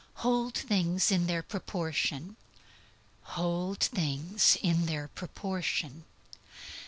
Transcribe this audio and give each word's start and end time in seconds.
Hold 0.25 0.55
things 0.55 1.11
in 1.11 1.27
their 1.27 1.43
proportion. 1.43 2.35
_Hold 3.37 3.77
things 3.77 4.57
in 4.63 4.87
their 4.87 5.07
proportion. 5.07 6.05